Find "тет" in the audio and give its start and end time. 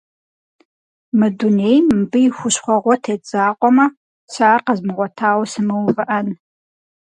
3.03-3.21